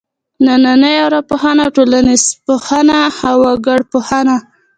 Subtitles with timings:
[0.45, 4.35] نننۍ ارواپوهنه او ټولنپوهنه او وګړپوهنه.